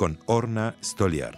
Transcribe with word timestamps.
con 0.00 0.16
Orna 0.24 0.76
Stoliar. 0.82 1.34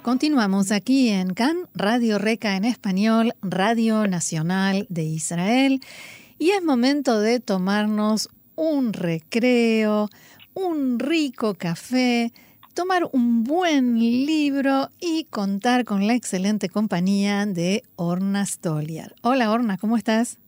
Continuamos 0.00 0.72
aquí 0.72 1.10
en 1.10 1.34
CAN, 1.34 1.66
Radio 1.74 2.18
Reca 2.18 2.56
en 2.56 2.64
español, 2.64 3.32
Radio 3.42 4.06
Nacional 4.06 4.86
de 4.88 5.02
Israel, 5.02 5.80
y 6.38 6.52
es 6.52 6.64
momento 6.64 7.20
de 7.20 7.40
tomarnos 7.40 8.30
un 8.56 8.94
recreo, 8.94 10.08
un 10.54 10.98
rico 10.98 11.52
café, 11.52 12.32
tomar 12.74 13.02
un 13.12 13.44
buen 13.44 13.98
libro 13.98 14.88
y 14.98 15.24
contar 15.24 15.84
con 15.84 16.06
la 16.06 16.14
excelente 16.14 16.70
compañía 16.70 17.44
de 17.44 17.82
Orna 17.96 18.46
Stoliar. 18.46 19.12
Hola 19.20 19.52
Orna, 19.52 19.76
¿cómo 19.76 19.98
estás? 19.98 20.38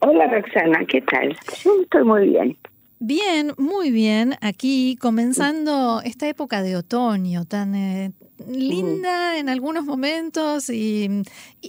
Hola 0.00 0.26
Roxana, 0.26 0.84
¿qué 0.88 1.00
tal? 1.02 1.30
estoy 1.30 2.02
muy 2.02 2.30
bien. 2.30 2.58
Bien, 3.00 3.52
muy 3.58 3.90
bien. 3.90 4.34
Aquí 4.40 4.96
comenzando 5.00 6.00
esta 6.04 6.28
época 6.28 6.62
de 6.62 6.76
otoño 6.76 7.44
tan 7.44 7.74
eh, 7.74 8.12
linda 8.48 9.38
en 9.38 9.48
algunos 9.48 9.84
momentos 9.84 10.68
y, 10.70 11.22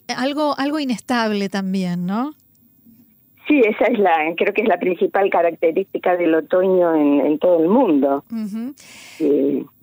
algo, 0.08 0.58
algo 0.58 0.80
inestable 0.80 1.50
también, 1.50 2.06
¿no? 2.06 2.34
Sí, 3.48 3.62
esa 3.66 3.86
es 3.86 4.00
la, 4.00 4.16
creo 4.38 4.54
que 4.54 4.62
es 4.62 4.68
la 4.68 4.80
principal 4.80 5.30
característica 5.30 6.16
del 6.16 6.36
otoño 6.36 6.96
en, 6.96 7.40
todo 7.40 7.64
el 7.64 7.70
mundo. 7.70 8.24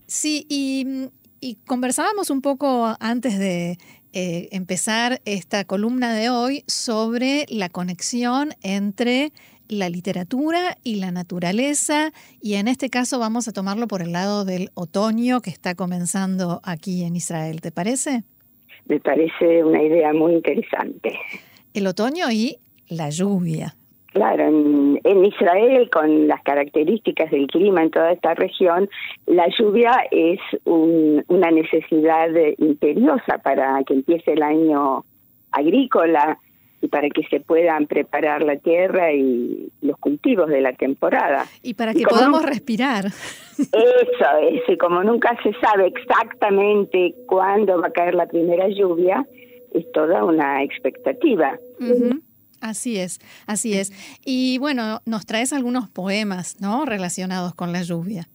sí. 0.06 0.46
y, 0.48 1.08
y 1.40 1.56
conversábamos 1.66 2.30
un 2.30 2.42
poco 2.42 2.94
antes 3.00 3.38
de 3.38 3.78
eh, 4.18 4.48
empezar 4.52 5.20
esta 5.26 5.64
columna 5.64 6.14
de 6.14 6.30
hoy 6.30 6.64
sobre 6.66 7.44
la 7.50 7.68
conexión 7.68 8.54
entre 8.62 9.30
la 9.68 9.88
literatura 9.88 10.76
y 10.82 10.96
la 10.96 11.10
naturaleza 11.10 12.12
y 12.40 12.54
en 12.54 12.68
este 12.68 12.90
caso 12.90 13.18
vamos 13.18 13.48
a 13.48 13.52
tomarlo 13.52 13.86
por 13.88 14.02
el 14.02 14.12
lado 14.12 14.44
del 14.44 14.70
otoño 14.74 15.40
que 15.40 15.50
está 15.50 15.74
comenzando 15.74 16.60
aquí 16.64 17.04
en 17.04 17.16
Israel. 17.16 17.60
¿Te 17.60 17.72
parece? 17.72 18.24
Me 18.86 19.00
parece 19.00 19.64
una 19.64 19.82
idea 19.82 20.12
muy 20.12 20.34
interesante. 20.34 21.18
El 21.74 21.86
otoño 21.86 22.30
y 22.30 22.58
la 22.88 23.10
lluvia. 23.10 23.74
Claro, 24.12 24.44
en, 24.44 25.24
Israel, 25.26 25.90
con 25.90 26.26
las 26.26 26.42
características 26.42 27.30
del 27.30 27.48
clima 27.48 27.82
en 27.82 27.90
toda 27.90 28.12
esta 28.12 28.32
región, 28.32 28.88
la 29.26 29.46
lluvia 29.58 29.92
es 30.10 30.38
una 30.64 31.50
necesidad 31.50 32.28
imperiosa 32.56 33.38
para 33.44 33.84
que 33.84 33.92
empiece 33.92 34.32
el 34.32 34.42
año 34.42 35.04
agrícola 35.50 36.38
y 36.80 36.88
para 36.88 37.08
que 37.08 37.22
se 37.28 37.40
puedan 37.40 37.86
preparar 37.86 38.42
la 38.42 38.56
tierra 38.56 39.12
y 39.12 39.70
los 39.80 39.96
cultivos 39.98 40.48
de 40.48 40.60
la 40.60 40.72
temporada. 40.74 41.46
Y 41.62 41.74
para 41.74 41.94
que 41.94 42.04
podamos 42.04 42.44
respirar. 42.44 43.06
Eso 43.06 44.38
es, 44.42 44.62
y 44.68 44.76
como 44.76 45.02
nunca 45.02 45.36
se 45.42 45.52
sabe 45.60 45.86
exactamente 45.86 47.14
cuándo 47.26 47.80
va 47.80 47.88
a 47.88 47.92
caer 47.92 48.14
la 48.14 48.26
primera 48.26 48.68
lluvia, 48.68 49.26
es 49.72 49.90
toda 49.92 50.24
una 50.24 50.62
expectativa. 50.62 51.58
Así 52.60 52.98
es, 52.98 53.20
así 53.46 53.74
es. 53.74 53.92
Y 54.24 54.58
bueno, 54.58 55.00
nos 55.06 55.26
traes 55.26 55.52
algunos 55.52 55.88
poemas, 55.88 56.60
¿no? 56.60 56.84
Relacionados 56.84 57.54
con 57.54 57.72
la 57.72 57.82
lluvia. 57.82 58.28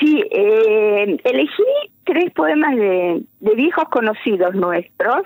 Sí, 0.00 0.22
eh, 0.30 1.16
elegí 1.24 1.62
tres 2.04 2.32
poemas 2.34 2.76
de, 2.76 3.22
viejos 3.40 3.84
conocidos 3.90 4.54
nuestros, 4.54 5.22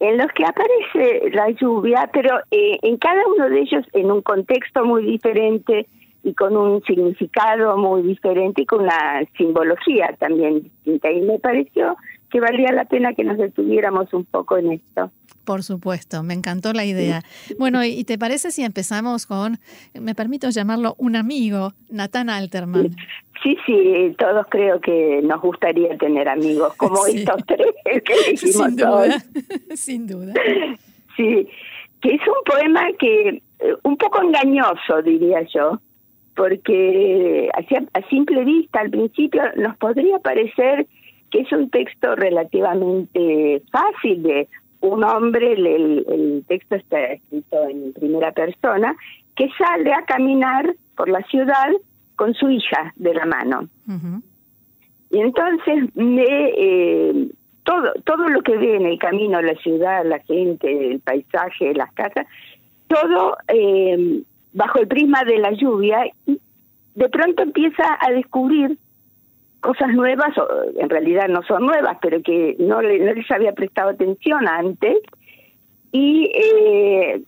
en 0.00 0.16
los 0.16 0.28
que 0.32 0.44
aparece 0.44 1.30
la 1.32 1.50
lluvia, 1.50 2.08
pero 2.12 2.38
eh, 2.50 2.78
en 2.82 2.96
cada 2.98 3.20
uno 3.26 3.48
de 3.48 3.60
ellos 3.60 3.84
en 3.92 4.10
un 4.10 4.22
contexto 4.22 4.84
muy 4.84 5.04
diferente 5.04 5.86
y 6.22 6.34
con 6.34 6.56
un 6.56 6.82
significado 6.84 7.76
muy 7.76 8.02
diferente 8.02 8.62
y 8.62 8.66
con 8.66 8.82
una 8.82 9.22
simbología 9.36 10.14
también 10.18 10.62
distinta. 10.62 11.10
Y 11.10 11.22
me 11.22 11.38
pareció 11.38 11.96
que 12.30 12.40
valía 12.40 12.72
la 12.72 12.84
pena 12.84 13.14
que 13.14 13.24
nos 13.24 13.38
detuviéramos 13.38 14.12
un 14.12 14.24
poco 14.24 14.58
en 14.58 14.72
esto. 14.72 15.10
Por 15.44 15.62
supuesto, 15.62 16.22
me 16.22 16.34
encantó 16.34 16.74
la 16.74 16.84
idea. 16.84 17.22
Bueno, 17.58 17.82
¿y 17.82 18.04
te 18.04 18.18
parece 18.18 18.50
si 18.50 18.64
empezamos 18.64 19.24
con, 19.24 19.58
me 19.94 20.14
permito 20.14 20.50
llamarlo 20.50 20.94
un 20.98 21.16
amigo, 21.16 21.72
Natán 21.90 22.28
Alterman? 22.28 22.90
Sí, 23.42 23.56
sí, 23.64 24.14
todos 24.18 24.46
creo 24.50 24.80
que 24.80 25.20
nos 25.22 25.40
gustaría 25.40 25.96
tener 25.96 26.28
amigos 26.28 26.74
como 26.76 27.06
estos 27.06 27.42
tres 27.46 27.68
que 27.84 28.30
dijimos 28.30 28.66
Sin 28.66 28.76
duda, 28.76 29.24
sin 29.74 30.06
duda. 30.06 30.34
Sí, 31.16 31.48
que 32.02 32.14
es 32.14 32.20
un 32.26 32.44
poema 32.44 32.82
que 32.98 33.42
eh, 33.60 33.74
un 33.84 33.96
poco 33.96 34.20
engañoso, 34.22 35.02
diría 35.02 35.46
yo, 35.54 35.80
porque 36.36 37.48
a 37.54 38.08
simple 38.08 38.44
vista 38.44 38.80
al 38.80 38.90
principio 38.90 39.42
nos 39.56 39.76
podría 39.78 40.18
parecer 40.18 40.86
que 41.30 41.40
es 41.40 41.52
un 41.52 41.70
texto 41.70 42.14
relativamente 42.16 43.62
fácil 43.70 44.22
de 44.22 44.48
un 44.80 45.04
hombre, 45.04 45.52
el, 45.52 46.44
texto 46.46 46.76
está 46.76 46.98
escrito 47.04 47.68
en 47.68 47.92
primera 47.92 48.32
persona, 48.32 48.96
que 49.36 49.48
sale 49.58 49.92
a 49.92 50.04
caminar 50.04 50.74
por 50.96 51.08
la 51.08 51.22
ciudad 51.24 51.70
con 52.16 52.34
su 52.34 52.50
hija 52.50 52.92
de 52.96 53.14
la 53.14 53.26
mano. 53.26 53.68
Y 55.10 55.20
entonces 55.20 55.94
me, 55.94 56.24
eh, 56.26 57.28
todo, 57.64 57.92
todo 58.04 58.28
lo 58.28 58.42
que 58.42 58.56
ve 58.56 58.76
en 58.76 58.86
el 58.86 58.98
camino, 58.98 59.40
la 59.40 59.54
ciudad, 59.56 60.04
la 60.04 60.18
gente, 60.20 60.92
el 60.92 61.00
paisaje, 61.00 61.74
las 61.74 61.92
casas, 61.94 62.26
todo 62.88 63.36
eh, 63.48 64.22
bajo 64.52 64.78
el 64.78 64.88
prisma 64.88 65.24
de 65.24 65.38
la 65.38 65.52
lluvia, 65.52 66.06
y 66.26 66.40
de 66.94 67.08
pronto 67.08 67.42
empieza 67.42 67.84
a 68.00 68.10
descubrir 68.10 68.76
cosas 69.60 69.92
nuevas, 69.92 70.34
en 70.76 70.88
realidad 70.88 71.28
no 71.28 71.42
son 71.42 71.66
nuevas, 71.66 71.98
pero 72.00 72.22
que 72.22 72.56
no, 72.58 72.80
le, 72.80 72.98
no 73.00 73.12
les 73.12 73.30
había 73.30 73.52
prestado 73.52 73.90
atención 73.90 74.46
antes. 74.46 74.98
Y 75.92 76.30
eh, 76.34 77.22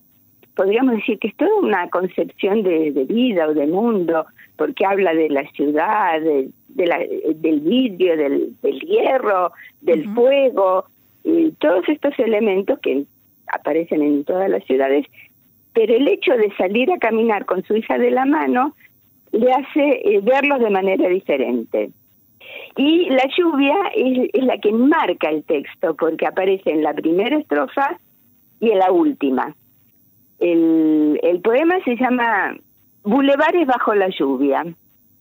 podríamos 0.55 0.97
decir 0.97 1.19
que 1.19 1.29
es 1.29 1.37
toda 1.37 1.55
una 1.57 1.89
concepción 1.89 2.63
de, 2.63 2.91
vida 3.09 3.49
o 3.49 3.55
de 3.55 3.67
mundo, 3.67 4.27
porque 4.57 4.85
habla 4.85 5.15
de 5.15 5.31
la 5.31 5.49
ciudad, 5.53 6.21
de, 6.21 6.51
la, 6.87 6.99
del 6.99 7.61
vidrio, 7.61 8.17
del, 8.17 8.81
hierro, 8.81 9.53
del 9.81 10.07
fuego, 10.11 10.85
y 11.25 11.53
todos 11.53 11.89
estos 11.89 12.19
elementos 12.19 12.79
que 12.81 13.05
aparecen 13.47 14.03
en 14.03 14.25
todas 14.25 14.49
las 14.49 14.65
ciudades, 14.65 15.07
pero 15.73 15.95
el 15.95 16.09
hecho 16.09 16.37
de 16.37 16.55
salir 16.57 16.93
a 16.93 16.99
caminar 16.99 17.45
con 17.47 17.63
su 17.65 17.77
hija 17.77 17.99
de 17.99 18.11
la 18.11 18.25
mano 18.25 18.75
le 19.33 19.51
hace 19.53 20.03
eh, 20.05 20.21
verlos 20.23 20.61
de 20.61 20.71
manera 20.71 21.09
diferente. 21.09 21.91
Y 22.77 23.11
la 23.11 23.25
lluvia 23.37 23.75
es, 23.95 24.45
la 24.45 24.59
que 24.59 24.73
marca 24.73 25.29
el 25.29 25.45
texto, 25.45 25.95
porque 25.97 26.27
aparece 26.27 26.71
en 26.71 26.83
la 26.83 26.95
primera 26.95 27.39
estrofa 27.39 27.99
y 28.61 28.71
en 28.71 28.79
la 28.79 28.91
última. 28.91 29.55
El, 30.39 31.21
el 31.23 31.41
poema 31.41 31.77
se 31.85 31.97
llama 31.97 32.57
Bulevares 33.03 33.67
bajo 33.67 33.95
la 33.95 34.09
lluvia, 34.09 34.65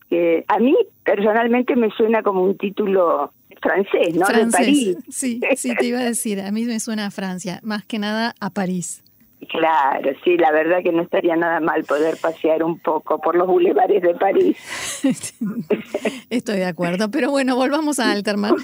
que 0.10 0.46
a 0.48 0.60
mí 0.60 0.76
personalmente 1.04 1.76
me 1.76 1.90
suena 1.92 2.24
como 2.24 2.44
un 2.44 2.58
título 2.58 3.32
francés, 3.62 4.16
¿no? 4.16 4.28
De 4.28 4.52
París. 4.52 4.98
Sí, 5.10 5.40
sí, 5.56 5.76
te 5.76 5.86
iba 5.86 6.00
a 6.00 6.04
decir, 6.04 6.40
a 6.40 6.52
mí 6.52 6.66
me 6.66 6.80
suena 6.80 7.08
a 7.08 7.12
Francia, 7.12 7.60
más 7.64 7.86
que 7.86 8.00
nada 8.00 8.34
a 8.40 8.50
París. 8.52 9.04
Claro, 9.48 10.12
sí, 10.24 10.38
la 10.38 10.52
verdad 10.52 10.84
que 10.84 10.92
no 10.92 11.02
estaría 11.02 11.36
nada 11.36 11.62
mal 11.62 11.86
poder 11.86 12.18
pasear 12.22 12.62
un 12.62 12.78
poco 12.80 13.20
por 13.20 13.36
los 13.36 13.48
bulevares 13.48 14.02
de 14.02 14.14
París. 14.16 14.58
Estoy 16.30 16.58
de 16.58 16.66
acuerdo, 16.66 17.10
pero 17.10 17.32
bueno, 17.32 17.56
volvamos 17.56 18.00
a 18.00 18.12
Alterman. 18.12 18.56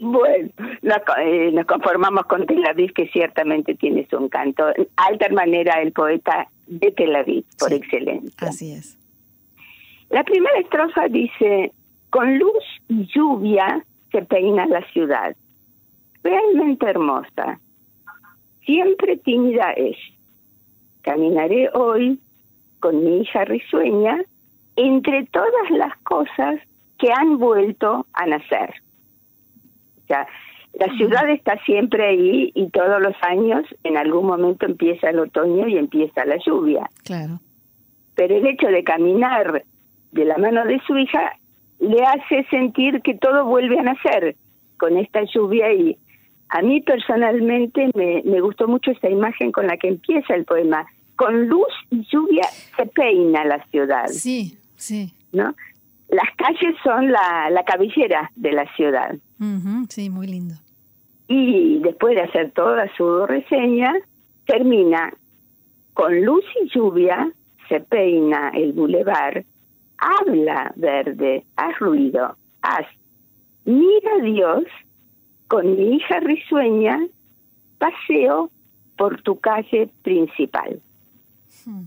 Bueno, 0.00 0.50
eh, 0.82 1.50
nos, 1.52 1.66
conformamos 1.66 2.24
con 2.26 2.46
Tel 2.46 2.66
Aviv, 2.66 2.92
que 2.94 3.08
ciertamente 3.08 3.74
tiene 3.76 4.06
su 4.10 4.16
encanto. 4.16 4.66
Alterman 4.96 5.54
era 5.54 5.80
el 5.80 5.92
poeta 5.92 6.48
de 6.66 6.90
Tel 6.90 7.14
Aviv, 7.14 7.44
por 7.58 7.72
excelencia. 7.72 8.30
Así 8.38 8.72
es. 8.72 8.98
La 10.10 10.24
primera 10.24 10.58
estrofa 10.58 11.06
dice, 11.08 11.72
con 12.10 12.38
luz 12.38 12.64
y 12.88 13.06
lluvia 13.06 13.84
se 14.10 14.22
peina 14.22 14.66
la 14.66 14.82
ciudad. 14.92 15.36
Realmente 16.24 16.86
hermosa 16.88 17.60
siempre 18.68 19.16
tímida 19.16 19.72
es. 19.72 19.96
Caminaré 21.00 21.70
hoy 21.72 22.20
con 22.80 23.02
mi 23.02 23.22
hija 23.22 23.46
risueña 23.46 24.22
entre 24.76 25.24
todas 25.26 25.70
las 25.70 25.96
cosas 26.02 26.60
que 26.98 27.10
han 27.10 27.38
vuelto 27.38 28.06
a 28.12 28.26
nacer. 28.26 28.74
O 30.04 30.06
sea, 30.06 30.28
la 30.74 30.86
ciudad 30.96 31.30
está 31.30 31.58
siempre 31.64 32.08
ahí 32.08 32.52
y 32.54 32.68
todos 32.68 33.00
los 33.00 33.14
años 33.22 33.62
en 33.84 33.96
algún 33.96 34.26
momento 34.26 34.66
empieza 34.66 35.08
el 35.08 35.20
otoño 35.20 35.66
y 35.66 35.78
empieza 35.78 36.26
la 36.26 36.36
lluvia. 36.36 36.90
Claro. 37.04 37.40
Pero 38.16 38.36
el 38.36 38.46
hecho 38.46 38.66
de 38.66 38.84
caminar 38.84 39.64
de 40.12 40.24
la 40.26 40.36
mano 40.36 40.64
de 40.66 40.78
su 40.86 40.96
hija 40.98 41.38
le 41.80 42.02
hace 42.02 42.44
sentir 42.50 43.00
que 43.00 43.14
todo 43.14 43.46
vuelve 43.46 43.78
a 43.78 43.82
nacer 43.82 44.36
con 44.76 44.98
esta 44.98 45.22
lluvia 45.24 45.72
y 45.72 45.96
a 46.50 46.62
mí 46.62 46.80
personalmente 46.80 47.90
me, 47.94 48.22
me 48.24 48.40
gustó 48.40 48.66
mucho 48.68 48.90
esta 48.90 49.08
imagen 49.10 49.52
con 49.52 49.66
la 49.66 49.76
que 49.76 49.88
empieza 49.88 50.34
el 50.34 50.44
poema. 50.44 50.86
Con 51.16 51.48
luz 51.48 51.68
y 51.90 52.06
lluvia 52.10 52.44
se 52.76 52.86
peina 52.86 53.44
la 53.44 53.64
ciudad. 53.66 54.06
Sí, 54.06 54.56
sí. 54.76 55.12
¿No? 55.32 55.54
Las 56.08 56.34
calles 56.36 56.74
son 56.82 57.10
la, 57.12 57.50
la 57.50 57.64
cabellera 57.64 58.30
de 58.36 58.52
la 58.52 58.64
ciudad. 58.76 59.14
sí, 59.90 60.08
muy 60.10 60.26
lindo. 60.26 60.54
Y 61.26 61.80
después 61.80 62.14
de 62.14 62.22
hacer 62.22 62.52
toda 62.52 62.90
su 62.96 63.26
reseña, 63.26 63.92
termina 64.46 65.12
con 65.92 66.24
luz 66.24 66.44
y 66.62 66.68
lluvia, 66.70 67.30
se 67.68 67.80
peina 67.80 68.50
el 68.54 68.72
bulevar, 68.72 69.44
habla 69.98 70.72
verde, 70.76 71.44
haz 71.56 71.78
ruido, 71.80 72.36
haz, 72.62 72.86
mira 73.64 74.10
a 74.18 74.22
Dios, 74.22 74.64
con 75.48 75.76
mi 75.76 75.96
hija 75.96 76.20
risueña, 76.20 77.00
paseo 77.78 78.50
por 78.96 79.22
tu 79.22 79.40
calle 79.40 79.90
principal. 80.02 80.80
Hmm. 81.64 81.84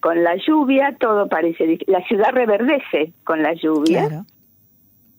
Con 0.00 0.24
la 0.24 0.36
lluvia 0.36 0.96
todo 0.98 1.28
parece, 1.28 1.78
la 1.86 2.02
ciudad 2.06 2.32
reverdece 2.32 3.12
con 3.24 3.42
la 3.42 3.54
lluvia 3.54 4.24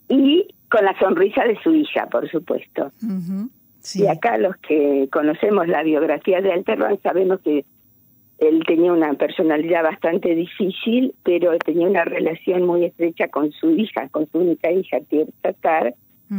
y 0.09 0.47
con 0.69 0.83
la 0.83 0.97
sonrisa 0.99 1.43
de 1.45 1.57
su 1.61 1.73
hija, 1.73 2.07
por 2.07 2.29
supuesto. 2.29 2.91
Y 3.95 4.07
acá 4.07 4.37
los 4.37 4.57
que 4.57 5.07
conocemos 5.11 5.67
la 5.67 5.83
biografía 5.83 6.41
de 6.41 6.51
Alterman 6.51 6.99
sabemos 7.01 7.39
que 7.41 7.65
él 8.39 8.63
tenía 8.67 8.91
una 8.91 9.13
personalidad 9.13 9.83
bastante 9.83 10.35
difícil, 10.35 11.15
pero 11.23 11.57
tenía 11.59 11.87
una 11.87 12.03
relación 12.03 12.65
muy 12.65 12.85
estrecha 12.85 13.29
con 13.29 13.51
su 13.51 13.71
hija, 13.71 14.09
con 14.09 14.29
su 14.29 14.39
única 14.39 14.71
hija, 14.71 14.99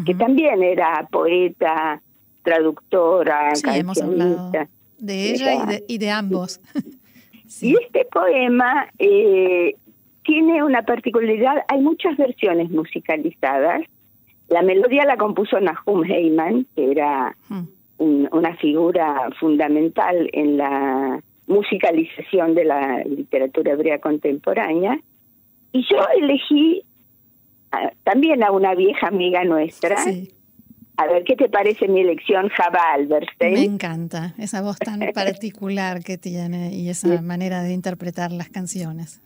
Que 0.05 0.14
también 0.14 0.62
era 0.62 1.06
poeta, 1.11 2.02
traductora, 2.43 3.55
sí, 3.55 3.67
hemos 3.73 4.00
hablado 4.00 4.52
de 4.99 5.31
ella 5.31 5.55
y 5.55 5.67
de, 5.67 5.85
y 5.88 5.99
de 5.99 6.11
ambos. 6.11 6.61
Y 7.62 7.75
este 7.82 8.05
poema 8.12 8.88
eh, 8.99 9.75
tiene 10.23 10.62
una 10.62 10.82
particularidad, 10.82 11.64
hay 11.69 11.81
muchas 11.81 12.17
versiones 12.19 12.70
musicalizadas. 12.70 13.82
La 14.49 14.61
melodía 14.61 15.06
la 15.06 15.17
compuso 15.17 15.58
Nahum 15.58 16.05
Heyman, 16.05 16.67
que 16.76 16.90
era 16.90 17.35
una 17.99 18.55
figura 18.56 19.31
fundamental 19.40 20.29
en 20.35 20.58
la 20.58 21.20
musicalización 21.46 22.55
de 22.55 22.64
la 22.67 23.02
literatura 23.05 23.73
hebrea 23.73 23.99
contemporánea. 23.99 25.00
Y 25.73 25.87
yo 25.90 25.96
elegí 26.20 26.82
también 28.18 28.44
a 28.44 28.51
una 28.51 28.75
vieja 28.75 29.07
amiga 29.07 29.44
nuestra. 29.44 29.98
A 30.95 31.07
ver, 31.07 31.24
¿qué 31.24 31.36
te 31.36 31.50
parece 31.50 31.88
mi 31.88 32.01
elección, 32.01 32.50
Java 32.50 32.94
Alberstein? 32.94 33.54
Me 33.54 33.63
encanta 33.63 34.36
esa 34.38 34.62
voz 34.62 34.77
tan 34.77 35.00
particular 35.13 36.04
que 36.04 36.18
tiene 36.18 36.74
y 36.75 36.89
esa 36.89 37.21
manera 37.21 37.63
de 37.63 37.74
interpretar 37.74 38.31
las 38.31 38.50
canciones. 38.50 39.21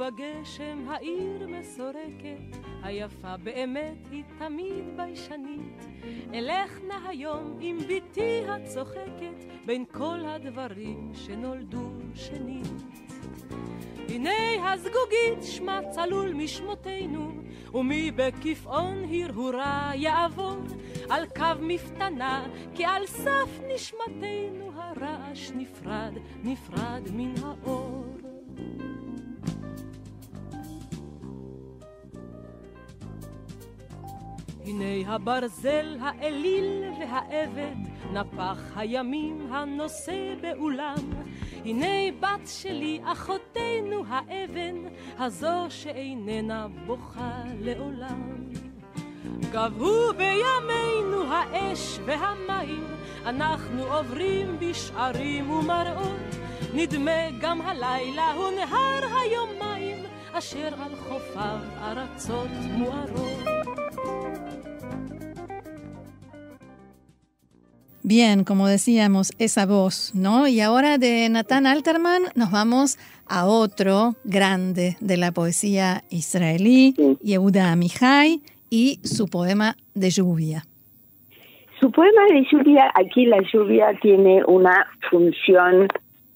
ובגשם 0.00 0.88
העיר 0.88 1.48
מסורקת, 1.48 2.58
היפה 2.82 3.36
באמת 3.36 4.08
היא 4.10 4.22
תמיד 4.38 4.84
ביישנית. 4.96 5.86
אלך 6.34 6.80
נא 6.88 7.08
היום 7.08 7.56
עם 7.60 7.78
בתי 7.78 8.42
הצוחקת, 8.48 9.44
בין 9.66 9.84
כל 9.92 10.18
הדברים 10.24 11.12
שנולדו 11.14 11.90
שנית. 12.14 13.03
הנה 14.09 14.73
הזגוגית 14.73 15.43
שמה 15.43 15.79
צלול 15.89 16.33
משמותינו, 16.33 17.31
ומי 17.73 18.11
בקיפאון 18.15 19.03
הרהורה 19.13 19.91
יעבור, 19.95 20.57
על 21.09 21.25
קו 21.35 21.61
מפתנה, 21.61 22.45
כי 22.75 22.85
על 22.85 23.05
סף 23.05 23.59
נשמתנו 23.75 24.71
הרעש 24.75 25.51
נפרד, 25.55 26.13
נפרד 26.43 27.01
מן 27.13 27.33
האור. 27.43 28.05
הנה 34.65 35.13
הברזל 35.13 35.97
האליל 36.01 36.83
והעבד, 36.99 37.75
נפח 38.13 38.71
הימים 38.75 39.47
הנושא 39.53 40.35
באולם. 40.41 40.95
הנה 41.65 42.11
בת 42.19 42.47
שלי, 42.47 42.99
אחותנו 43.03 44.03
האבן, 44.07 44.75
הזו 45.19 45.65
שאיננה 45.69 46.67
בוכה 46.85 47.43
לעולם. 47.59 48.39
גבהו 49.51 50.13
בימינו 50.17 51.33
האש 51.33 51.99
והמים, 52.05 52.83
אנחנו 53.25 53.83
עוברים 53.83 54.59
בשערים 54.59 55.49
ומראות. 55.51 56.35
נדמה 56.73 57.29
גם 57.41 57.61
הלילה 57.61 58.33
הוא 58.33 58.51
נהר 58.51 59.17
היומיים, 59.17 60.03
אשר 60.31 60.69
על 60.81 60.95
חופיו 60.95 61.59
ארצות 61.81 62.49
מוארות. 62.77 63.74
Bien, 68.07 68.43
como 68.43 68.67
decíamos, 68.67 69.31
esa 69.39 69.65
voz, 69.65 70.13
¿no? 70.13 70.47
Y 70.47 70.61
ahora 70.61 70.99
de 70.99 71.27
Nathan 71.27 71.65
Alterman 71.65 72.21
nos 72.35 72.51
vamos 72.51 72.99
a 73.27 73.47
otro 73.47 74.13
grande 74.23 74.95
de 74.99 75.17
la 75.17 75.31
poesía 75.31 76.03
israelí, 76.11 76.93
Yehuda 77.23 77.71
Amihai, 77.71 78.41
y 78.69 78.99
su 79.01 79.25
poema 79.25 79.75
de 79.95 80.11
lluvia. 80.11 80.65
Su 81.79 81.91
poema 81.91 82.25
de 82.29 82.45
lluvia, 82.51 82.91
aquí 82.93 83.25
la 83.25 83.41
lluvia 83.51 83.97
tiene 83.99 84.43
una 84.45 84.85
función 85.09 85.87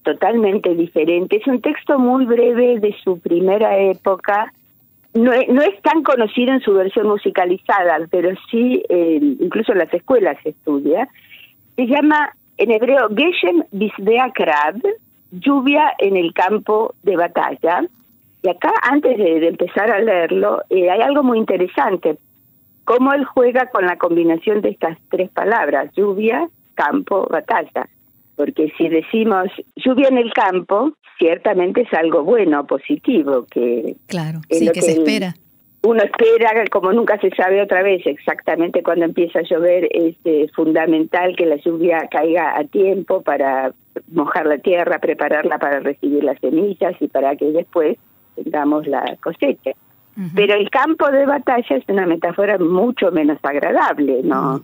totalmente 0.01 0.73
diferente. 0.73 1.37
Es 1.37 1.45
un 1.45 1.61
texto 1.61 1.99
muy 1.99 2.25
breve 2.25 2.79
de 2.79 2.95
su 3.03 3.19
primera 3.19 3.77
época. 3.77 4.51
No, 5.13 5.33
no 5.49 5.61
es 5.61 5.79
tan 5.83 6.01
conocido 6.01 6.51
en 6.51 6.61
su 6.61 6.73
versión 6.73 7.07
musicalizada, 7.07 7.99
pero 8.09 8.31
sí, 8.49 8.81
eh, 8.89 9.19
incluso 9.39 9.73
en 9.73 9.77
las 9.77 9.93
escuelas 9.93 10.35
se 10.41 10.49
estudia 10.49 11.07
se 11.79 11.87
llama 11.87 12.35
en 12.57 12.71
hebreo 12.71 13.07
Geshem 13.15 13.63
Bisdea 13.71 14.31
Krab, 14.33 14.81
lluvia 15.31 15.93
en 15.97 16.17
el 16.17 16.33
campo 16.33 16.93
de 17.03 17.15
batalla. 17.15 17.85
Y 18.41 18.49
acá, 18.49 18.73
antes 18.81 19.17
de, 19.17 19.47
empezar 19.47 19.89
a 19.89 19.99
leerlo, 19.99 20.61
eh, 20.69 20.89
hay 20.89 20.99
algo 20.99 21.23
muy 21.23 21.37
interesante, 21.37 22.17
cómo 22.83 23.13
él 23.13 23.23
juega 23.23 23.67
con 23.67 23.85
la 23.85 23.97
combinación 23.97 24.61
de 24.61 24.71
estas 24.71 24.97
tres 25.09 25.29
palabras, 25.29 25.89
lluvia, 25.95 26.49
campo, 26.75 27.25
batalla. 27.29 27.87
Porque 28.35 28.73
si 28.77 28.89
decimos 28.89 29.47
lluvia 29.77 30.09
en 30.09 30.17
el 30.17 30.33
campo, 30.33 30.91
ciertamente 31.17 31.83
es 31.83 31.93
algo 31.93 32.25
bueno, 32.25 32.67
positivo, 32.67 33.45
que... 33.49 33.95
Claro, 34.07 34.41
sí, 34.49 34.69
que, 34.73 34.81
se 34.81 34.91
espera 34.91 35.33
uno 35.81 36.03
espera, 36.03 36.65
como 36.69 36.91
nunca 36.91 37.19
se 37.19 37.29
sabe 37.31 37.61
otra 37.61 37.81
vez 37.83 38.05
exactamente 38.05 38.83
cuando 38.83 39.05
empieza 39.05 39.39
a 39.39 39.43
llover, 39.43 39.87
es 39.91 40.15
eh, 40.25 40.47
fundamental 40.53 41.35
que 41.37 41.45
la 41.45 41.55
lluvia 41.55 42.07
caiga 42.11 42.57
a 42.57 42.65
tiempo 42.65 43.21
para 43.21 43.73
mojar 44.11 44.45
la 44.45 44.57
tierra, 44.57 44.99
prepararla 44.99 45.57
para 45.57 45.79
recibir 45.79 46.23
las 46.23 46.39
semillas 46.39 46.95
y 46.99 47.07
para 47.07 47.35
que 47.35 47.51
después 47.51 47.97
tengamos 48.35 48.87
la 48.87 49.17
cosecha. 49.21 49.71
Pero 50.35 50.55
el 50.55 50.69
campo 50.69 51.09
de 51.11 51.25
batalla 51.25 51.77
es 51.77 51.83
una 51.87 52.05
metáfora 52.05 52.57
mucho 52.57 53.09
menos 53.09 53.37
agradable, 53.41 54.21
¿no? 54.21 54.61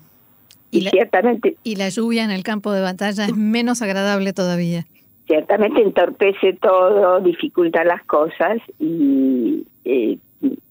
Y, 0.70 0.82
ciertamente... 0.90 1.56
Y 1.64 1.78
la 1.78 1.88
lluvia 1.88 2.26
en 2.26 2.32
el 2.32 2.44
campo 2.44 2.74
de 2.74 2.82
batalla 2.82 3.24
es 3.24 3.38
menos 3.38 3.82
agradable 3.82 4.34
todavía. 4.34 4.86
Ciertamente 5.28 5.82
entorpece 5.82 6.58
todo, 6.62 7.22
dificulta 7.22 7.86
las 7.86 8.04
cosas 8.04 8.58
y 8.80 9.66
eh, 9.86 10.18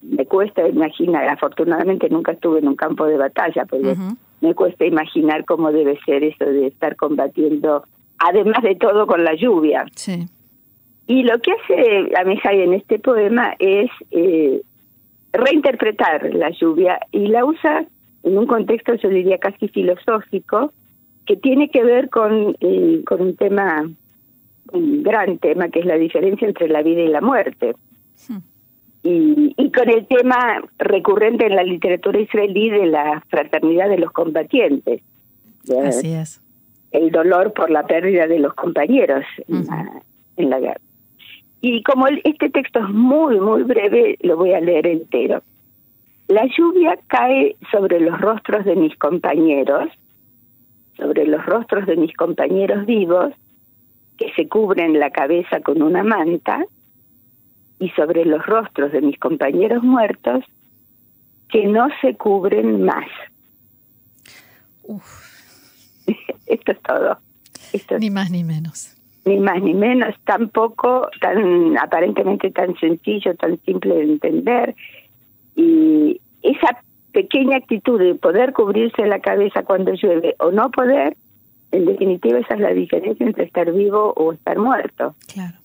me 0.02 0.26
cuesta 0.26 0.66
imaginar, 0.68 1.28
afortunadamente 1.28 2.08
nunca 2.08 2.32
estuve 2.32 2.58
en 2.58 2.68
un 2.68 2.76
campo 2.76 3.06
de 3.06 3.16
batalla, 3.16 3.64
pero 3.70 3.94
me 4.40 4.54
cuesta 4.54 4.84
imaginar 4.84 5.44
cómo 5.44 5.72
debe 5.72 5.98
ser 6.04 6.22
eso 6.24 6.44
de 6.44 6.66
estar 6.66 6.96
combatiendo, 6.96 7.84
además 8.18 8.62
de 8.62 8.76
todo 8.76 9.06
con 9.06 9.24
la 9.24 9.34
lluvia. 9.34 9.84
Sí. 9.94 10.26
Y 11.06 11.22
lo 11.22 11.38
que 11.40 11.52
hace 11.52 12.10
Amejay 12.16 12.62
en 12.62 12.74
este 12.74 12.98
poema 12.98 13.54
es 13.58 13.90
eh, 14.10 14.62
reinterpretar 15.32 16.34
la 16.34 16.50
lluvia 16.50 16.98
y 17.12 17.26
la 17.26 17.44
usa 17.44 17.86
en 18.22 18.38
un 18.38 18.46
contexto, 18.46 18.94
yo 18.94 19.08
diría, 19.10 19.38
casi 19.38 19.68
filosófico, 19.68 20.72
que 21.26 21.36
tiene 21.36 21.68
que 21.70 21.84
ver 21.84 22.08
con, 22.08 22.56
eh, 22.60 23.02
con 23.04 23.20
un 23.20 23.36
tema 23.36 23.84
un 24.72 25.02
gran 25.02 25.38
tema 25.38 25.68
que 25.68 25.80
es 25.80 25.86
la 25.86 25.96
diferencia 25.96 26.46
entre 26.46 26.68
la 26.68 26.82
vida 26.82 27.02
y 27.02 27.08
la 27.08 27.20
muerte. 27.20 27.74
Hmm. 28.28 28.38
Y, 29.04 29.54
y, 29.58 29.70
con 29.70 29.90
el 29.90 30.06
tema 30.06 30.62
recurrente 30.78 31.46
en 31.46 31.56
la 31.56 31.62
literatura 31.62 32.18
israelí 32.18 32.70
de 32.70 32.86
la 32.86 33.22
fraternidad 33.28 33.90
de 33.90 33.98
los 33.98 34.10
combatientes. 34.12 35.02
Así 35.86 36.12
es. 36.12 36.40
El 36.90 37.10
dolor 37.10 37.52
por 37.52 37.70
la 37.70 37.86
pérdida 37.86 38.26
de 38.26 38.38
los 38.38 38.54
compañeros 38.54 39.24
en, 39.46 39.66
la, 39.66 40.02
en 40.38 40.50
la 40.50 40.58
guerra. 40.58 40.80
Y 41.60 41.82
como 41.82 42.06
este 42.06 42.50
texto 42.50 42.78
es 42.80 42.88
muy, 42.90 43.40
muy 43.40 43.62
breve, 43.62 44.18
lo 44.20 44.36
voy 44.36 44.52
a 44.52 44.60
leer 44.60 44.86
entero. 44.86 45.42
La 46.28 46.46
lluvia 46.46 46.98
cae 47.06 47.56
sobre 47.70 48.00
los 48.00 48.20
rostros 48.20 48.64
de 48.64 48.76
mis 48.76 48.96
compañeros, 48.96 49.88
sobre 50.96 51.26
los 51.26 51.44
rostros 51.44 51.86
de 51.86 51.96
mis 51.96 52.14
compañeros 52.16 52.86
vivos, 52.86 53.32
que 54.18 54.32
se 54.36 54.48
cubren 54.48 54.98
la 54.98 55.10
cabeza 55.10 55.60
con 55.60 55.82
una 55.82 56.02
manta, 56.02 56.64
y 57.78 57.90
sobre 57.90 58.24
los 58.24 58.44
rostros 58.46 58.92
de 58.92 59.00
mis 59.00 59.18
compañeros 59.18 59.82
muertos, 59.82 60.44
que 61.48 61.66
no 61.66 61.88
se 62.00 62.16
cubren 62.16 62.84
más. 62.84 63.06
Esto 66.46 66.72
es 66.72 66.82
todo. 66.82 67.18
ni 67.98 68.10
más 68.10 68.30
ni 68.30 68.44
menos. 68.44 68.96
Ni 69.24 69.38
más 69.38 69.62
ni 69.62 69.72
menos, 69.72 70.14
tampoco 70.24 71.08
tan 71.20 71.78
aparentemente 71.78 72.50
tan 72.50 72.76
sencillo, 72.76 73.34
tan 73.36 73.58
simple 73.64 73.94
de 73.94 74.02
entender. 74.02 74.74
Y 75.56 76.20
esa 76.42 76.82
pequeña 77.12 77.56
actitud 77.56 77.98
de 77.98 78.14
poder 78.16 78.52
cubrirse 78.52 79.06
la 79.06 79.20
cabeza 79.20 79.62
cuando 79.62 79.92
llueve 79.94 80.34
o 80.40 80.50
no 80.50 80.70
poder, 80.70 81.16
en 81.70 81.86
definitiva 81.86 82.38
esa 82.38 82.54
es 82.54 82.60
la 82.60 82.74
diferencia 82.74 83.24
entre 83.24 83.44
estar 83.44 83.72
vivo 83.72 84.12
o 84.16 84.32
estar 84.32 84.58
muerto. 84.58 85.14
Claro. 85.32 85.56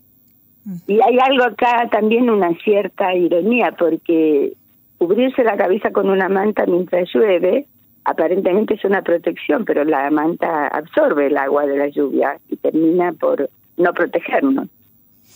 Y 0.88 1.00
hay 1.02 1.18
algo 1.20 1.46
acá 1.46 1.88
también, 1.92 2.30
una 2.30 2.54
cierta 2.64 3.16
ironía, 3.16 3.76
porque 3.78 4.54
cubrirse 4.98 5.44
la 5.44 5.58
cabeza 5.58 5.92
con 5.92 6.10
una 6.10 6.30
manta 6.30 6.66
mientras 6.66 7.10
llueve, 7.14 7.66
aparentemente 8.04 8.76
es 8.76 8.86
una 8.86 9.02
protección, 9.02 9.66
pero 9.66 9.84
la 9.84 10.10
manta 10.12 10.68
absorbe 10.68 11.28
el 11.28 11.38
agua 11.38 11.66
de 11.66 11.78
la 11.78 11.88
lluvia 11.88 12.40
y 12.50 12.58
termina 12.58 13.14
por 13.14 13.50
no 13.78 13.94
protegernos. 13.94 14.68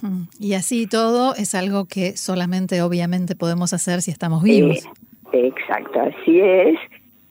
Mm. 0.02 0.24
Y 0.40 0.54
así 0.54 0.88
todo 0.88 1.36
es 1.36 1.56
algo 1.56 1.86
que 1.86 2.18
solamente 2.18 2.82
obviamente 2.82 3.36
podemos 3.36 3.74
hacer 3.74 4.02
si 4.02 4.12
estamos 4.12 4.44
vivos. 4.44 4.88
exacto, 5.32 6.02
así 6.02 6.40
es. 6.42 6.78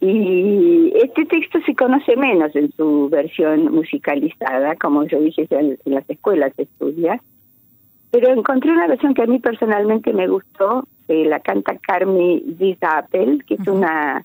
Y 0.01 0.93
este 0.97 1.25
texto 1.27 1.61
se 1.65 1.77
conoce 1.77 2.17
menos 2.17 2.55
en 2.57 2.73
su 2.73 3.09
versión 3.09 3.73
musicalizada, 3.73 4.75
como 4.75 5.05
yo 5.05 5.21
dije, 5.21 5.47
en, 5.51 5.79
las 5.85 6.09
escuelas 6.11 6.53
se 6.57 6.63
estudia, 6.63 7.23
pero 8.13 8.33
encontré 8.33 8.71
una 8.71 8.87
versión 8.87 9.15
que 9.15 9.23
a 9.23 9.27
mí 9.27 9.41
personalmente 9.41 10.13
me 10.13 10.29
gustó, 10.29 10.87
la 11.09 11.41
canta 11.41 11.77
Carmi 11.79 12.43
Apple, 12.81 13.39
que 13.47 13.55
es 13.55 13.67
una 13.67 14.25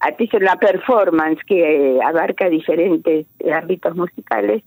artista, 0.00 0.36
una 0.36 0.56
performance 0.56 1.38
que 1.46 1.98
abarca 2.04 2.48
diferentes 2.48 3.26
ámbitos 3.52 3.96
musicales, 3.96 4.62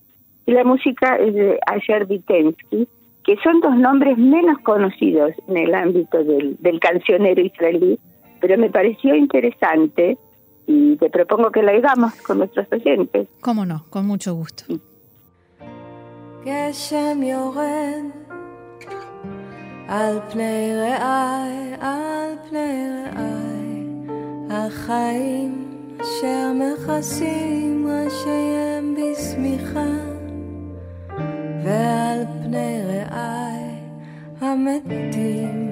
y 0.46 0.52
la 0.52 0.64
música 0.64 1.16
es 1.16 1.34
de 1.34 1.58
Asher 1.66 2.06
Vitensky, 2.06 2.88
que 3.24 3.36
son 3.42 3.60
dos 3.60 3.76
nombres 3.76 4.16
menos 4.18 4.58
conocidos 4.60 5.32
en 5.46 5.56
el 5.58 5.74
ámbito 5.74 6.24
del, 6.24 6.56
del 6.60 6.80
cancionero 6.80 7.40
israelí, 7.40 7.98
pero 8.40 8.58
me 8.58 8.70
pareció 8.70 9.14
interesante 9.14 10.16
y 10.66 10.96
te 10.96 11.10
propongo 11.10 11.50
que 11.50 11.62
la 11.62 11.72
hagamos 11.72 12.14
con 12.22 12.38
nuestros 12.38 12.66
oyentes. 12.72 13.28
Cómo 13.40 13.66
no, 13.66 13.84
con 13.90 14.06
mucho 14.06 14.34
gusto. 14.34 14.64
על 19.90 20.20
פני 20.30 20.72
רעי, 20.74 21.74
על 21.80 22.34
פני 22.48 22.88
רעי, 23.16 23.84
החיים 24.50 25.70
אשר 26.00 26.52
מכסים 26.54 27.86
ראשיהם 27.86 28.94
בשמיכה, 28.94 29.92
ועל 31.64 32.24
פני 32.42 32.82
רעי 32.86 33.74
המתים, 34.40 35.70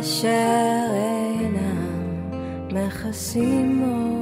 אשר 0.00 0.86
אינם 0.90 2.30
מכסים 2.72 3.82
עוד. 3.82 4.18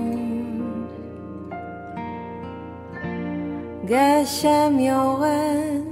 גשם 3.85 4.79
יורד 4.79 5.86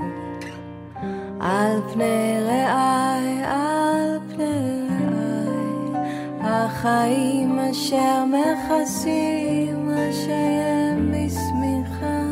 על 1.44 1.80
פני 1.92 2.36
רעי, 2.46 3.42
על 3.44 4.18
פני 4.28 4.88
רעי, 5.12 6.02
החיים 6.40 7.58
אשר 7.58 8.24
מכסים 8.24 9.90
ראשיהם 9.90 11.12
בשמיכה, 11.12 12.22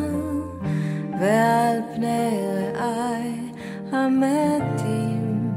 ועל 1.20 1.80
פני 1.94 2.40
רעי 2.74 3.52
המתים, 3.92 5.54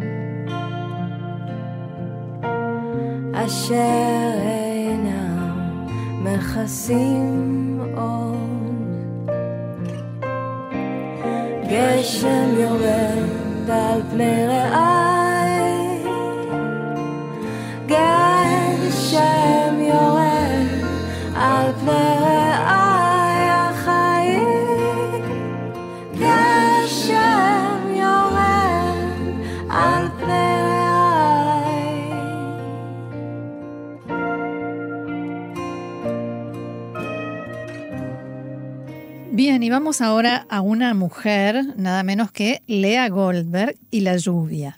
אשר 3.34 4.32
אינם 4.46 5.88
מכסים 6.24 7.80
עוד. 7.96 8.36
גשם 11.70 12.54
יורד 12.60 13.35
על 13.69 14.03
פני 14.11 14.47
רעי 14.47 14.94
y 39.66 39.70
vamos 39.72 40.00
ahora 40.00 40.46
a 40.48 40.62
una 40.62 40.94
mujer, 40.94 41.56
nada 41.76 42.04
menos 42.04 42.32
que 42.32 42.60
Lea 42.68 43.10
Goldberg 43.10 43.74
y 43.90 44.02
La 44.02 44.16
lluvia. 44.16 44.78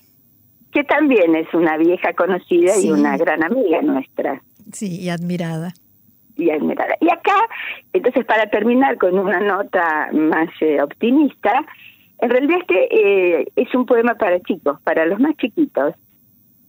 Que 0.72 0.86
también 0.86 1.36
es 1.36 1.53
una 1.53 1.75
vieja 1.75 2.13
conocida 2.13 2.72
y 2.82 2.89
una 2.89 3.17
gran 3.17 3.44
amiga 3.44 3.82
nuestra. 3.82 4.41
Sí, 4.72 5.01
y 5.01 5.10
admirada. 5.10 5.74
Y 6.38 6.51
admirada. 6.51 6.96
Y 7.01 7.10
acá, 7.12 7.36
entonces 7.91 8.24
para 8.24 8.50
terminar 8.50 8.98
con 8.98 9.20
una 9.20 9.41
nota 9.41 10.08
más 10.13 10.48
eh, 10.62 10.82
optimista, 10.82 11.65
en 12.20 12.29
realidad 12.29 12.60
este 12.62 13.39
eh, 13.41 13.48
es 13.58 13.75
un 13.75 13.86
poema 13.86 14.15
para 14.15 14.39
chicos, 14.39 14.79
para 14.86 15.06
los 15.06 15.20
más 15.20 15.36
chiquitos. 15.36 15.96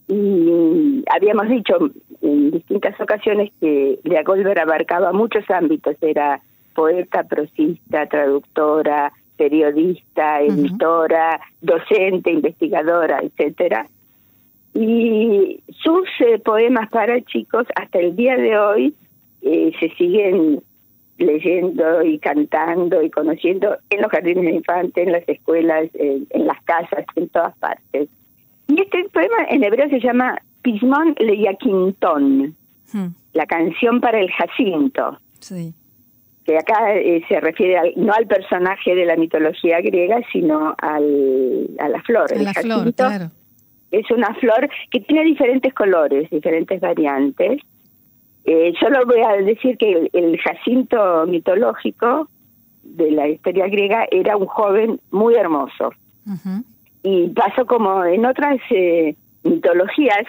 Y 0.08 1.04
habíamos 1.14 1.48
dicho 1.50 1.78
en 2.22 2.50
distintas 2.50 3.00
ocasiones 3.00 3.52
que 3.60 4.00
Lea 4.02 4.24
Goldberg 4.24 4.58
abarcaba 4.58 5.12
muchos 5.12 5.48
ámbitos, 5.50 5.94
era 6.00 6.42
poeta, 6.78 7.24
prosista, 7.24 8.06
traductora, 8.06 9.12
periodista, 9.36 10.40
editora, 10.42 11.40
docente, 11.60 12.30
investigadora, 12.30 13.18
etcétera. 13.20 13.88
Y 14.74 15.60
sus 15.82 16.08
eh, 16.20 16.38
poemas 16.38 16.88
para 16.90 17.20
chicos 17.22 17.66
hasta 17.74 17.98
el 17.98 18.14
día 18.14 18.36
de 18.36 18.56
hoy 18.56 18.94
eh, 19.42 19.72
se 19.80 19.88
siguen 19.96 20.62
leyendo 21.16 22.04
y 22.04 22.20
cantando 22.20 23.02
y 23.02 23.10
conociendo 23.10 23.76
en 23.90 24.00
los 24.00 24.12
jardines 24.12 24.44
de 24.44 24.52
infantes, 24.52 25.04
en 25.04 25.12
las 25.14 25.28
escuelas, 25.28 25.90
en 25.94 26.46
las 26.46 26.62
casas, 26.62 27.04
en 27.16 27.28
todas 27.30 27.58
partes. 27.58 28.08
Y 28.68 28.80
este 28.80 29.02
poema 29.12 29.38
en 29.50 29.64
hebreo 29.64 29.88
se 29.88 29.98
llama 29.98 30.40
Pismón 30.62 31.16
Leyaquintón, 31.18 32.54
la 33.32 33.46
canción 33.46 34.00
para 34.00 34.20
el 34.20 34.30
Jacinto. 34.30 35.18
Sí 35.40 35.74
que 36.48 36.56
acá 36.56 36.94
eh, 36.94 37.22
se 37.28 37.40
refiere 37.40 37.92
no 37.96 38.10
al 38.14 38.26
personaje 38.26 38.94
de 38.94 39.04
la 39.04 39.16
mitología 39.16 39.82
griega, 39.82 40.18
sino 40.32 40.74
al, 40.78 41.68
a 41.78 41.88
la 41.90 42.00
flor. 42.04 42.34
la 42.40 42.54
flor, 42.54 42.94
claro. 42.94 43.30
Es 43.90 44.10
una 44.10 44.32
flor 44.36 44.70
que 44.90 45.00
tiene 45.00 45.24
diferentes 45.24 45.74
colores, 45.74 46.30
diferentes 46.30 46.80
variantes. 46.80 47.60
Eh, 48.46 48.72
solo 48.80 49.04
voy 49.04 49.20
a 49.20 49.42
decir 49.42 49.76
que 49.76 50.08
el, 50.10 50.38
Jacinto 50.38 51.26
mitológico 51.26 52.30
de 52.82 53.10
la 53.10 53.28
historia 53.28 53.66
griega 53.66 54.06
era 54.10 54.38
un 54.38 54.46
joven 54.46 55.00
muy 55.10 55.34
hermoso. 55.34 55.90
Y 57.02 57.28
pasó 57.28 57.66
como 57.66 58.06
en 58.06 58.24
otras 58.24 58.56
eh, 58.70 59.14
mitologías, 59.42 60.24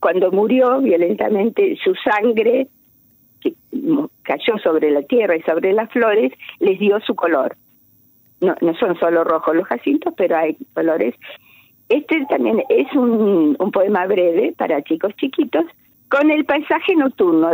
cuando 0.00 0.32
murió 0.32 0.80
violentamente, 0.80 1.76
su 1.84 1.94
sangre 1.96 2.68
cayó 4.22 4.58
sobre 4.62 4.90
la 4.90 5.02
tierra 5.02 5.36
y 5.36 5.42
sobre 5.42 5.72
las 5.72 5.90
flores, 5.90 6.32
les 6.60 6.78
dio 6.78 7.00
su 7.00 7.14
color. 7.14 7.56
No, 8.40 8.54
no 8.60 8.74
son 8.74 8.98
solo 8.98 9.24
rojos 9.24 9.54
los 9.56 9.66
jacintos, 9.66 10.12
pero 10.16 10.36
hay 10.36 10.56
colores. 10.74 11.14
Este 11.88 12.24
también 12.28 12.62
es 12.68 12.92
un, 12.94 13.56
poema 13.72 14.06
breve 14.06 14.54
para 14.56 14.82
chicos 14.82 15.14
chiquitos, 15.16 15.64
con 16.08 16.30
el 16.30 16.44
paisaje 16.44 16.94
nocturno. 16.96 17.50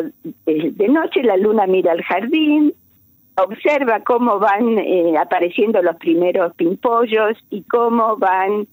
De 0.46 0.88
noche 0.88 1.22
la 1.22 1.36
luna 1.36 1.66
mira 1.66 1.92
al 1.92 2.02
jardín, 2.02 2.74
observa 3.36 4.00
cómo 4.00 4.38
van 4.38 4.78
eh, 4.78 5.14
apareciendo 5.18 5.82
los 5.82 5.96
primeros 5.96 6.54
pimpollos 6.54 7.38
y 7.50 7.62
cómo 7.62 8.16
van 8.16 8.66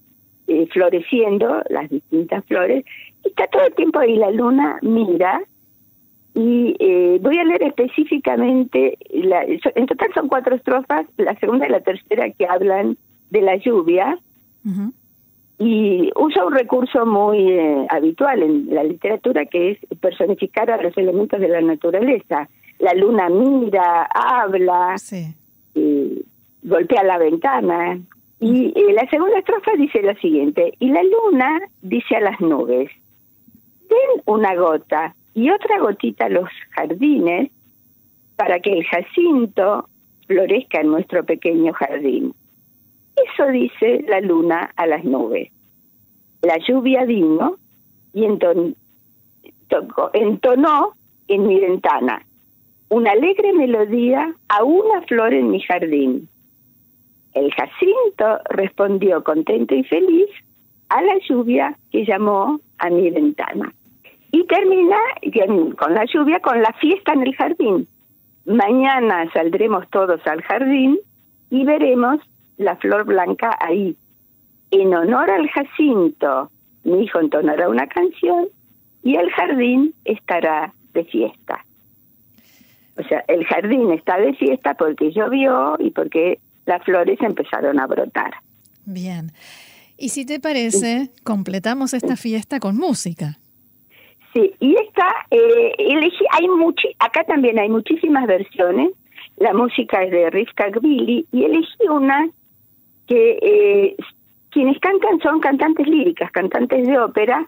eh, 0.47 0.67
floreciendo 0.71 1.61
las 1.69 1.89
distintas 1.89 2.43
flores. 2.45 2.85
Está 3.23 3.47
todo 3.47 3.65
el 3.65 3.73
tiempo 3.73 3.99
ahí 3.99 4.15
la 4.15 4.31
luna 4.31 4.77
mira 4.81 5.41
y 6.37 6.75
eh, 6.79 7.19
voy 7.21 7.39
a 7.39 7.43
leer 7.43 7.63
específicamente, 7.63 8.97
la, 9.09 9.43
en 9.43 9.85
total 9.87 10.09
son 10.13 10.27
cuatro 10.27 10.55
estrofas, 10.55 11.07
la 11.17 11.33
segunda 11.39 11.65
y 11.67 11.71
la 11.71 11.81
tercera 11.81 12.29
que 12.29 12.45
hablan 12.45 12.97
de 13.31 13.41
la 13.41 13.55
lluvia. 13.55 14.19
Y 15.57 16.11
usa 16.15 16.45
un 16.45 16.53
recurso 16.53 17.05
muy 17.05 17.57
habitual 17.89 18.43
en 18.43 18.73
la 18.75 18.83
literatura 18.83 19.45
que 19.45 19.71
es 19.71 19.79
personificar 19.99 20.69
a 20.69 20.81
los 20.81 20.95
elementos 20.97 21.39
de 21.39 21.47
la 21.47 21.61
naturaleza 21.61 22.47
la 22.79 22.93
luna 22.93 23.29
mira, 23.29 24.07
habla, 24.13 24.95
golpea 26.63 27.03
la 27.03 27.17
ventana. 27.17 27.99
Y 28.39 28.71
la 28.93 29.09
segunda 29.09 29.39
estrofa 29.39 29.71
dice 29.77 30.03
lo 30.03 30.13
siguiente, 30.15 30.73
y 30.79 30.89
la 30.89 31.01
luna 31.01 31.59
dice 31.81 32.17
a 32.17 32.21
las 32.21 32.39
nubes, 32.39 32.91
den 33.89 34.21
una 34.25 34.53
gota 34.55 35.15
y 35.37 35.51
otra 35.51 35.77
gotita 35.77 36.25
a 36.25 36.29
los 36.29 36.49
jardines 36.71 37.51
para 38.37 38.59
que 38.59 38.73
el 38.73 38.83
jacinto 38.85 39.87
florezca 40.25 40.81
en 40.81 40.87
nuestro 40.87 41.23
pequeño 41.23 41.73
jardín. 41.73 42.33
Eso 43.15 43.45
dice 43.51 44.03
la 44.07 44.19
luna 44.19 44.71
a 44.75 44.87
las 44.87 45.03
nubes. 45.03 45.51
La 46.41 46.57
lluvia 46.57 47.05
vino 47.05 47.57
y 48.13 48.25
entonó 50.13 50.93
en 51.27 51.47
mi 51.47 51.59
ventana 51.59 52.25
una 52.89 53.11
alegre 53.11 53.53
melodía 53.53 54.33
a 54.49 54.63
una 54.63 55.03
flor 55.03 55.35
en 55.35 55.51
mi 55.51 55.61
jardín. 55.61 56.27
El 57.33 57.53
jacinto 57.53 58.39
respondió 58.49 59.23
contento 59.23 59.75
y 59.75 59.83
feliz 59.83 60.29
a 60.89 60.99
la 61.03 61.19
lluvia 61.29 61.77
que 61.91 62.05
llamó 62.05 62.59
a 62.79 62.89
mi 62.89 63.11
ventana. 63.11 63.71
Y 64.31 64.45
termina 64.45 64.97
con 65.77 65.93
la 65.93 66.05
lluvia, 66.05 66.39
con 66.39 66.61
la 66.61 66.73
fiesta 66.73 67.13
en 67.13 67.23
el 67.23 67.35
jardín. 67.35 67.87
Mañana 68.45 69.29
saldremos 69.33 69.89
todos 69.89 70.25
al 70.25 70.41
jardín 70.41 70.97
y 71.49 71.65
veremos 71.65 72.19
la 72.57 72.75
flor 72.77 73.05
blanca 73.05 73.57
ahí. 73.59 73.95
En 74.71 74.93
honor 74.93 75.29
al 75.29 75.47
jacinto, 75.49 76.51
mi 76.83 77.03
hijo 77.03 77.19
entonará 77.19 77.69
una 77.69 77.87
canción 77.87 78.47
y 79.03 79.15
el 79.15 79.29
jardín 79.31 79.93
estará 80.05 80.73
de 80.93 81.05
fiesta. 81.05 81.65
O 82.97 83.03
sea, 83.03 83.23
el 83.27 83.45
jardín 83.45 83.91
está 83.91 84.17
de 84.17 84.33
fiesta 84.33 84.73
porque 84.73 85.11
llovió 85.11 85.75
y 85.79 85.91
porque 85.91 86.39
las 86.65 86.83
flores 86.83 87.19
empezaron 87.21 87.79
a 87.79 87.87
brotar. 87.87 88.31
Bien. 88.85 89.31
Y 89.97 90.09
si 90.09 90.25
te 90.25 90.39
parece, 90.39 91.11
completamos 91.23 91.93
esta 91.93 92.15
fiesta 92.15 92.59
con 92.59 92.77
música. 92.77 93.39
Sí, 94.33 94.53
y 94.59 94.75
esta, 94.75 95.07
eh, 95.31 95.73
elegí, 95.77 96.25
hay 96.31 96.47
muchi, 96.47 96.89
acá 96.99 97.23
también 97.23 97.59
hay 97.59 97.69
muchísimas 97.69 98.27
versiones. 98.27 98.91
La 99.37 99.53
música 99.53 100.03
es 100.03 100.11
de 100.11 100.29
Rivka 100.29 100.69
Gbili 100.69 101.25
y 101.31 101.43
elegí 101.43 101.87
una 101.89 102.29
que 103.07 103.39
eh, 103.41 103.95
quienes 104.49 104.79
cantan 104.79 105.19
son 105.21 105.39
cantantes 105.39 105.87
líricas, 105.87 106.31
cantantes 106.31 106.87
de 106.87 106.99
ópera, 106.99 107.47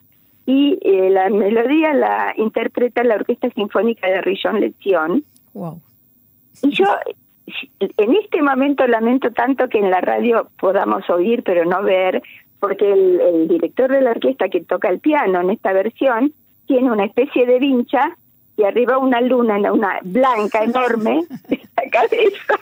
y 0.50 0.80
eh, 0.82 1.12
la 1.12 1.30
melodía 1.30 1.94
la 1.94 2.34
interpreta 2.36 3.04
la 3.04 3.16
Orquesta 3.16 3.52
Sinfónica 3.52 4.08
de 4.08 4.22
Rillon 4.22 4.60
Lección. 4.60 5.24
Y 6.64 6.70
yo 6.72 6.86
en 7.80 8.16
este 8.16 8.42
momento 8.42 8.88
lamento 8.88 9.32
tanto 9.32 9.70
que 9.70 9.78
en 9.78 9.92
la 9.92 10.02
radio 10.02 10.50
podamos 10.60 11.08
oír 11.10 11.44
pero 11.44 11.66
no 11.66 11.84
ver, 11.84 12.24
porque 12.60 12.92
el, 12.92 13.48
director 13.48 13.92
de 13.92 14.02
la 14.02 14.10
orquesta 14.12 14.50
que 14.50 14.62
toca 14.62 14.90
el 14.90 15.00
piano 15.00 15.40
en 15.42 15.52
esta 15.52 15.72
versión 15.72 16.34
tiene 16.70 16.92
una 16.92 17.06
especie 17.06 17.48
de 17.48 17.58
vincha 17.58 18.16
y 18.56 18.64
arriba 18.64 19.00
una 19.00 19.20
luna, 19.22 19.58
una 19.74 20.00
blanca 20.04 20.64
enorme 20.64 21.24
en 21.50 21.60
la 21.76 21.90
cabeza. 21.92 22.54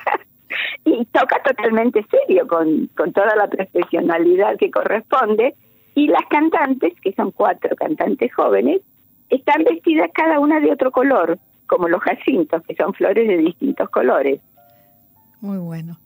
Y 0.85 1.03
toca 1.07 1.43
totalmente 1.43 2.05
serio 2.09 2.47
con, 2.47 2.87
con 2.95 3.11
toda 3.11 3.35
la 3.35 3.47
profesionalidad 3.47 4.55
que 4.57 4.71
corresponde. 4.71 5.55
Y 5.93 6.07
las 6.07 6.25
cantantes, 6.29 6.93
que 7.01 7.11
son 7.13 7.31
cuatro 7.31 7.75
cantantes 7.75 8.33
jóvenes, 8.33 8.81
están 9.29 9.65
vestidas 9.65 10.09
cada 10.13 10.39
una 10.39 10.61
de 10.61 10.71
otro 10.71 10.89
color 10.91 11.37
como 11.67 11.89
los 11.89 12.01
jacintos, 12.01 12.63
que 12.65 12.75
son 12.75 12.93
flores 12.93 13.27
de 13.27 13.37
distintos 13.37 13.89
colores. 13.89 14.39
Muy 15.39 15.59
bueno. 15.59 15.99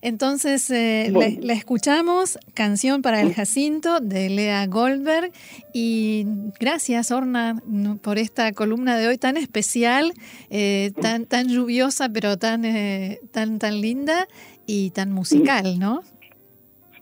Entonces, 0.00 0.70
eh, 0.70 1.10
la, 1.10 1.52
escuchamos, 1.52 2.38
Canción 2.54 3.02
para 3.02 3.20
el 3.20 3.34
Jacinto 3.34 3.98
de 3.98 4.30
Lea 4.30 4.66
Goldberg. 4.68 5.32
Y 5.74 6.24
gracias, 6.60 7.10
Orna, 7.10 7.60
por 8.02 8.18
esta 8.18 8.52
columna 8.52 8.96
de 8.96 9.08
hoy 9.08 9.18
tan 9.18 9.36
especial, 9.36 10.12
eh, 10.50 10.92
tan, 11.00 11.26
tan 11.26 11.48
lluviosa, 11.48 12.08
pero 12.12 12.36
tan, 12.36 12.64
eh, 12.64 13.18
tan, 13.32 13.58
tan 13.58 13.80
linda 13.80 14.28
y 14.66 14.90
tan 14.90 15.10
musical, 15.10 15.80
¿no? 15.80 16.02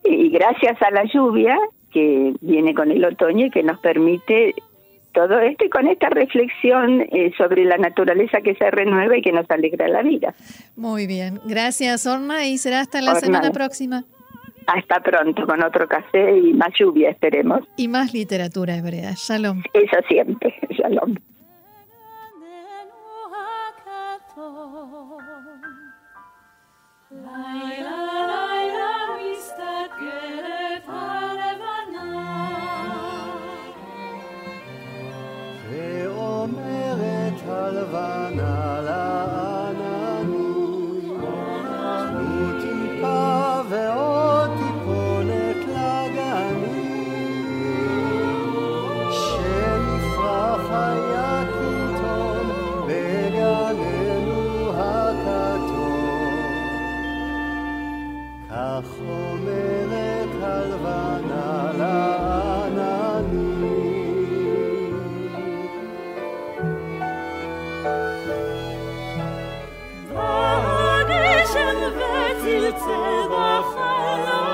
Y 0.05 0.31
gracias 0.31 0.81
a 0.81 0.91
la 0.91 1.05
lluvia 1.05 1.59
que 1.93 2.35
viene 2.41 2.75
con 2.75 2.91
el 2.91 3.05
otoño 3.05 3.47
y 3.47 3.51
que 3.51 3.63
nos 3.63 3.79
permite 3.81 4.55
todo 5.15 5.41
esto 5.41 5.65
y 5.65 5.71
con 5.71 5.89
esta 5.89 6.11
reflexión 6.11 7.01
eh, 7.11 7.33
sobre 7.39 7.65
la 7.65 7.79
naturaleza 7.79 8.43
que 8.43 8.55
se 8.55 8.71
renueva 8.71 9.17
y 9.17 9.23
que 9.23 9.33
nos 9.33 9.51
alegra 9.51 9.89
la 9.89 10.03
vida. 10.03 10.35
Muy 10.77 11.07
bien, 11.07 11.41
gracias 11.47 12.07
Orna 12.07 12.47
y 12.47 12.59
será 12.59 12.81
hasta 12.81 13.01
la 13.01 13.15
semana 13.15 13.51
próxima. 13.51 14.05
Hasta 14.67 15.01
pronto 15.01 15.47
con 15.47 15.63
otro 15.63 15.87
café 15.89 16.39
y 16.39 16.53
más 16.55 16.71
lluvia 16.79 17.11
esperemos. 17.11 17.61
Y 17.77 17.89
más 17.89 18.13
literatura 18.13 18.77
hebrea. 18.77 19.13
Shalom. 19.17 19.63
Eso 19.73 19.97
siempre. 20.09 20.55
Shalom. 20.71 21.15
Sitze 72.45 72.77
the 72.77 73.35
allein. 73.35 74.54